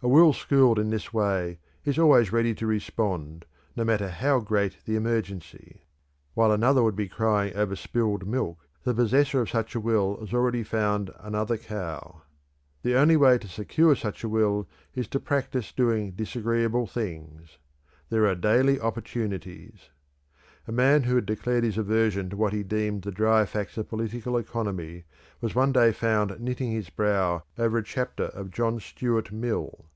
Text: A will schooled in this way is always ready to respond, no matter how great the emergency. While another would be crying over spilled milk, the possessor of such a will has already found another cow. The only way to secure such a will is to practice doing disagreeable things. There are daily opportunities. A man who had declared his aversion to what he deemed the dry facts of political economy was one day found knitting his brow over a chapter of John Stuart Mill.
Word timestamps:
A 0.00 0.06
will 0.06 0.34
schooled 0.34 0.78
in 0.78 0.90
this 0.90 1.14
way 1.14 1.60
is 1.82 1.98
always 1.98 2.30
ready 2.30 2.54
to 2.56 2.66
respond, 2.66 3.46
no 3.74 3.84
matter 3.84 4.10
how 4.10 4.38
great 4.38 4.76
the 4.84 4.96
emergency. 4.96 5.80
While 6.34 6.52
another 6.52 6.82
would 6.82 6.94
be 6.94 7.08
crying 7.08 7.56
over 7.56 7.74
spilled 7.74 8.26
milk, 8.26 8.68
the 8.82 8.92
possessor 8.92 9.40
of 9.40 9.48
such 9.48 9.74
a 9.74 9.80
will 9.80 10.18
has 10.20 10.34
already 10.34 10.62
found 10.62 11.10
another 11.20 11.56
cow. 11.56 12.20
The 12.82 12.94
only 12.96 13.16
way 13.16 13.38
to 13.38 13.48
secure 13.48 13.96
such 13.96 14.22
a 14.22 14.28
will 14.28 14.68
is 14.94 15.08
to 15.08 15.18
practice 15.18 15.72
doing 15.72 16.10
disagreeable 16.10 16.86
things. 16.86 17.56
There 18.10 18.26
are 18.26 18.34
daily 18.34 18.78
opportunities. 18.78 19.88
A 20.68 20.70
man 20.72 21.04
who 21.04 21.14
had 21.14 21.24
declared 21.24 21.64
his 21.64 21.78
aversion 21.78 22.28
to 22.28 22.36
what 22.36 22.52
he 22.52 22.62
deemed 22.62 23.02
the 23.04 23.10
dry 23.10 23.46
facts 23.46 23.78
of 23.78 23.88
political 23.88 24.36
economy 24.36 25.04
was 25.40 25.54
one 25.54 25.72
day 25.72 25.92
found 25.92 26.38
knitting 26.40 26.72
his 26.72 26.90
brow 26.90 27.44
over 27.56 27.78
a 27.78 27.82
chapter 27.82 28.24
of 28.24 28.50
John 28.50 28.78
Stuart 28.80 29.32
Mill. 29.32 29.86